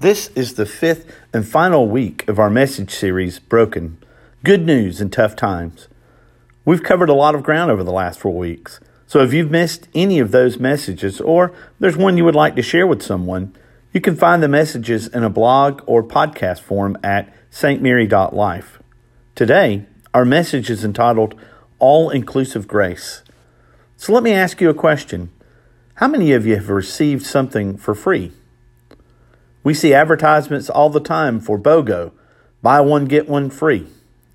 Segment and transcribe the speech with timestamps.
[0.00, 3.98] This is the fifth and final week of our message series, Broken
[4.44, 5.88] Good News in Tough Times.
[6.64, 9.88] We've covered a lot of ground over the last four weeks, so if you've missed
[9.96, 13.52] any of those messages or there's one you would like to share with someone,
[13.92, 18.78] you can find the messages in a blog or podcast form at stmary.life.
[19.34, 19.84] Today,
[20.14, 21.34] our message is entitled
[21.80, 23.24] All Inclusive Grace.
[23.96, 25.32] So let me ask you a question.
[25.94, 28.30] How many of you have received something for free?
[29.68, 32.12] We see advertisements all the time for BOGO,
[32.62, 33.86] buy one, get one free,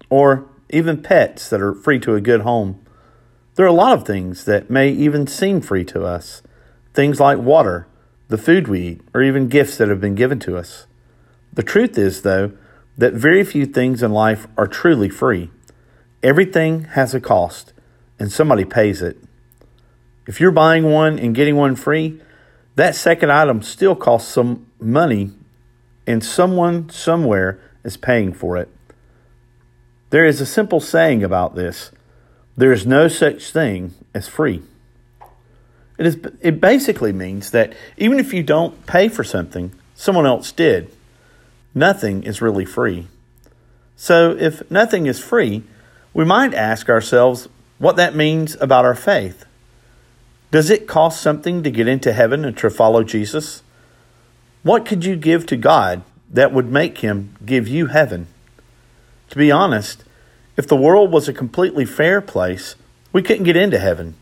[0.07, 2.79] or even pets that are free to a good home.
[3.55, 6.43] There are a lot of things that may even seem free to us.
[6.93, 7.87] Things like water,
[8.27, 10.85] the food we eat, or even gifts that have been given to us.
[11.51, 12.51] The truth is, though,
[12.95, 15.49] that very few things in life are truly free.
[16.21, 17.73] Everything has a cost,
[18.19, 19.17] and somebody pays it.
[20.27, 22.21] If you're buying one and getting one free,
[22.75, 25.31] that second item still costs some money,
[26.07, 28.69] and someone somewhere is paying for it.
[30.09, 31.91] There is a simple saying about this
[32.55, 34.61] there is no such thing as free.
[35.97, 40.51] It, is, it basically means that even if you don't pay for something, someone else
[40.51, 40.91] did.
[41.73, 43.07] Nothing is really free.
[43.95, 45.63] So, if nothing is free,
[46.13, 47.47] we might ask ourselves
[47.79, 49.45] what that means about our faith.
[50.53, 53.63] Does it cost something to get into heaven and to follow Jesus?
[54.61, 58.27] What could you give to God that would make him give you heaven?
[59.31, 60.03] To be honest,
[60.55, 62.75] if the world was a completely fair place,
[63.11, 64.13] we couldn't get into heaven.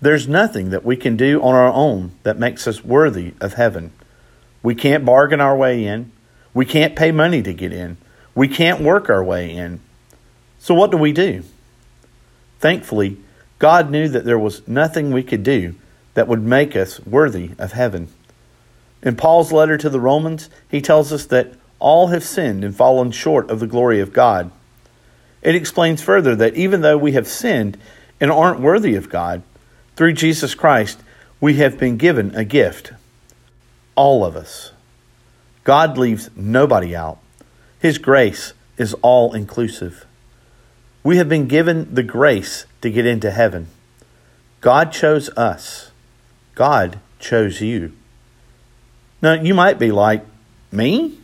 [0.00, 3.92] There's nothing that we can do on our own that makes us worthy of heaven.
[4.64, 6.10] We can't bargain our way in.
[6.54, 7.98] We can't pay money to get in.
[8.34, 9.78] We can't work our way in.
[10.58, 11.44] So, what do we do?
[12.58, 13.18] Thankfully,
[13.62, 15.76] God knew that there was nothing we could do
[16.14, 18.08] that would make us worthy of heaven.
[19.04, 23.12] In Paul's letter to the Romans, he tells us that all have sinned and fallen
[23.12, 24.50] short of the glory of God.
[25.42, 27.78] It explains further that even though we have sinned
[28.20, 29.44] and aren't worthy of God,
[29.94, 30.98] through Jesus Christ,
[31.40, 32.92] we have been given a gift.
[33.94, 34.72] All of us.
[35.62, 37.20] God leaves nobody out.
[37.78, 40.04] His grace is all inclusive.
[41.04, 43.68] We have been given the grace to get into heaven.
[44.60, 45.90] God chose us.
[46.54, 47.92] God chose you.
[49.22, 50.24] Now, you might be like,
[50.70, 51.18] me?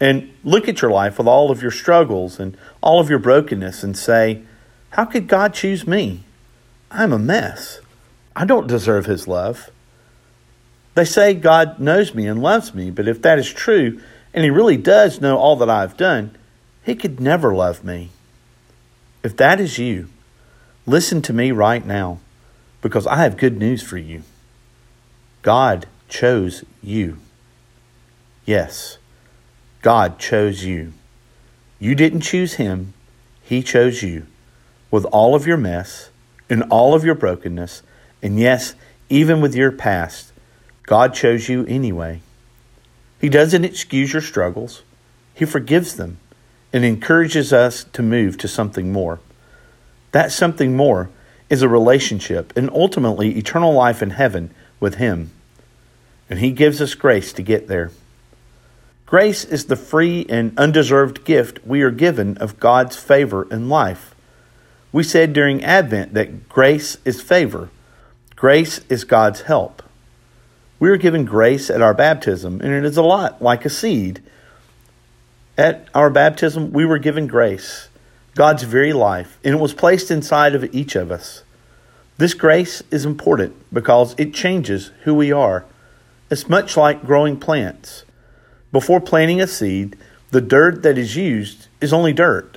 [0.00, 3.84] And look at your life with all of your struggles and all of your brokenness
[3.84, 4.42] and say,
[4.90, 6.24] How could God choose me?
[6.90, 7.80] I'm a mess.
[8.34, 9.70] I don't deserve His love.
[10.94, 14.00] They say God knows me and loves me, but if that is true,
[14.34, 16.36] and He really does know all that I've done,
[16.82, 18.10] He could never love me.
[19.22, 20.08] If that is you,
[20.86, 22.18] listen to me right now
[22.80, 24.22] because I have good news for you.
[25.42, 27.18] God chose you.
[28.44, 28.98] Yes,
[29.80, 30.92] God chose you.
[31.78, 32.92] You didn't choose Him,
[33.42, 34.26] He chose you
[34.90, 36.10] with all of your mess
[36.50, 37.82] and all of your brokenness,
[38.22, 38.74] and yes,
[39.08, 40.32] even with your past.
[40.84, 42.20] God chose you anyway.
[43.20, 44.82] He doesn't excuse your struggles,
[45.34, 46.18] He forgives them
[46.72, 49.20] and encourages us to move to something more.
[50.12, 51.10] That something more
[51.50, 54.50] is a relationship and ultimately eternal life in heaven
[54.80, 55.30] with Him.
[56.30, 57.90] And He gives us grace to get there.
[59.06, 64.14] Grace is the free and undeserved gift we are given of God's favor in life.
[64.90, 67.68] We said during Advent that grace is favor,
[68.36, 69.82] grace is God's help.
[70.78, 74.22] We are given grace at our baptism, and it is a lot like a seed
[75.56, 77.88] at our baptism, we were given grace,
[78.34, 81.42] God's very life, and it was placed inside of each of us.
[82.16, 85.64] This grace is important because it changes who we are.
[86.30, 88.04] It's much like growing plants.
[88.70, 89.96] Before planting a seed,
[90.30, 92.56] the dirt that is used is only dirt.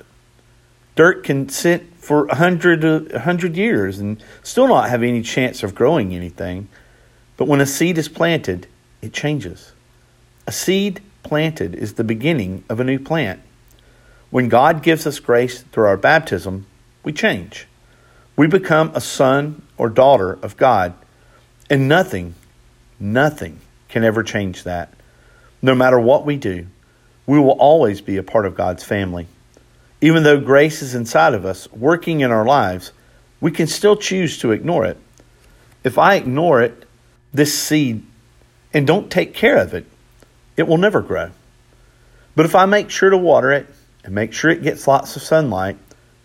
[0.94, 5.62] Dirt can sit for a hundred, a hundred years and still not have any chance
[5.62, 6.68] of growing anything.
[7.36, 8.66] But when a seed is planted,
[9.02, 9.72] it changes.
[10.46, 13.42] A seed planted is the beginning of a new plant.
[14.30, 16.66] When God gives us grace through our baptism,
[17.04, 17.66] we change.
[18.36, 20.94] We become a son or daughter of God,
[21.70, 22.34] and nothing,
[22.98, 24.92] nothing can ever change that.
[25.62, 26.66] No matter what we do,
[27.26, 29.26] we will always be a part of God's family.
[30.00, 32.92] Even though grace is inside of us, working in our lives,
[33.40, 34.98] we can still choose to ignore it.
[35.82, 36.84] If I ignore it,
[37.32, 38.02] this seed,
[38.74, 39.86] and don't take care of it,
[40.56, 41.30] it will never grow.
[42.34, 43.66] But if I make sure to water it
[44.06, 45.76] and make sure it gets lots of sunlight,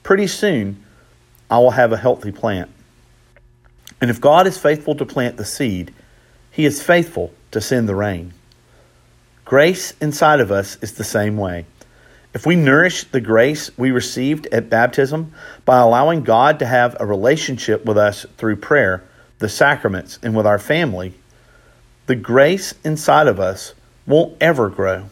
[0.04, 0.86] pretty soon
[1.50, 2.70] I will have a healthy plant.
[4.00, 5.94] And if God is faithful to plant the seed,
[6.52, 8.34] He is faithful to send the rain.
[9.44, 11.66] Grace inside of us is the same way.
[12.34, 15.34] If we nourish the grace we received at baptism
[15.66, 19.04] by allowing God to have a relationship with us through prayer,
[19.40, 21.14] the sacraments, and with our family,
[22.06, 23.74] the grace inside of us
[24.06, 25.10] won't ever grow.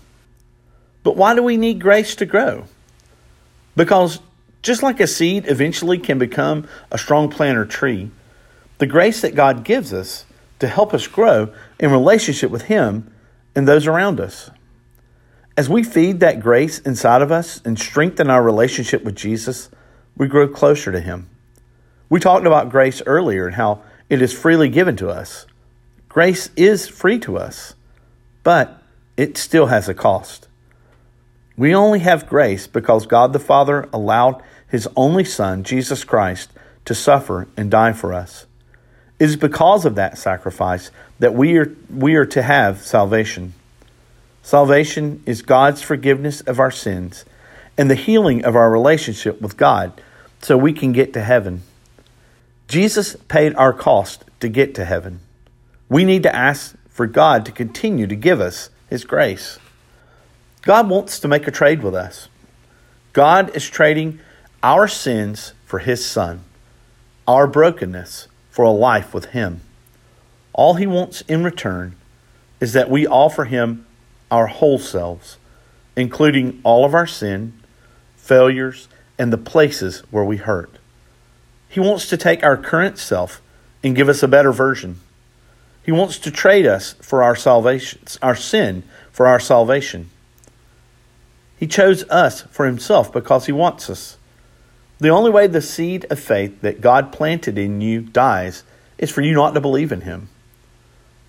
[1.04, 2.66] But why do we need grace to grow?
[3.76, 4.20] Because
[4.62, 8.12] just like a seed eventually can become a strong plant or tree,
[8.78, 10.26] the grace that God gives us
[10.60, 13.12] to help us grow in relationship with Him
[13.56, 14.50] and those around us.
[15.56, 19.70] As we feed that grace inside of us and strengthen our relationship with Jesus,
[20.18, 21.30] we grow closer to Him.
[22.10, 25.46] We talked about grace earlier and how it is freely given to us.
[26.10, 27.76] Grace is free to us,
[28.44, 28.82] but
[29.16, 30.49] it still has a cost.
[31.60, 36.52] We only have grace because God the Father allowed His only Son, Jesus Christ,
[36.86, 38.46] to suffer and die for us.
[39.20, 40.90] It is because of that sacrifice
[41.20, 43.56] that we are, we are to have salvation.
[44.42, 47.26] Salvation is God's forgiveness of our sins
[47.78, 50.02] and the healing of our relationship with God
[50.42, 51.64] so we can get to heaven.
[52.70, 55.20] Jesus paid our cost to get to heaven.
[55.90, 59.60] We need to ask for God to continue to give us His grace.
[60.62, 62.28] God wants to make a trade with us.
[63.14, 64.20] God is trading
[64.62, 66.44] our sins for His Son,
[67.28, 69.62] our brokenness for a life with Him.
[70.54, 71.96] All He wants in return
[72.60, 73.86] is that we offer Him
[74.30, 75.38] our whole selves,
[75.96, 77.54] including all of our sin,
[78.18, 80.78] failures, and the places where we hurt.
[81.70, 83.42] He wants to take our current self
[83.84, 85.00] and give us a better version.
[85.84, 90.10] He wants to trade us for our salvation, our sin for our salvation.
[91.60, 94.18] He chose us for himself because he wants us.
[95.00, 98.64] The only way the seed of faith that God planted in you dies
[98.98, 100.30] is for you not to believe in him.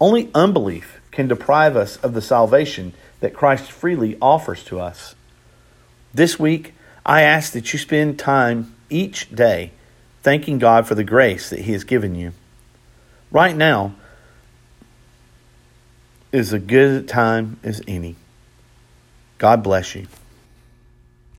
[0.00, 5.16] Only unbelief can deprive us of the salvation that Christ freely offers to us.
[6.14, 6.74] This week,
[7.04, 9.72] I ask that you spend time each day
[10.22, 12.32] thanking God for the grace that He has given you.
[13.30, 13.94] Right now
[16.32, 18.16] is a good time as any.
[19.40, 20.06] God bless you.